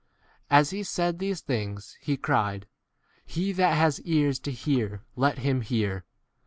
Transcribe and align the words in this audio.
As 0.49 0.71
he 0.71 0.81
said 0.81 1.19
these 1.19 1.41
things 1.41 1.95
he 2.01 2.17
cried, 2.17 2.65
He 3.23 3.51
that 3.51 3.75
has 3.77 4.01
ears 4.01 4.39
9 4.39 4.43
to 4.45 4.51
hear, 4.51 5.03
let 5.15 5.37
him 5.37 5.61
hear. 5.61 6.05